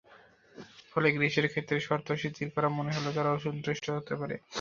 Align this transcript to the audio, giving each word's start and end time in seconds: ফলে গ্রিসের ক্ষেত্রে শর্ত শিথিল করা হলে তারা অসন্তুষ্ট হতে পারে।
ফলে 0.91 1.07
গ্রিসের 1.11 1.47
ক্ষেত্রে 1.49 1.77
শর্ত 1.79 2.07
শিথিল 2.21 2.49
করা 2.55 2.69
হলে 2.97 3.11
তারা 3.13 3.29
অসন্তুষ্ট 3.31 3.85
হতে 3.89 4.13
পারে। 4.15 4.35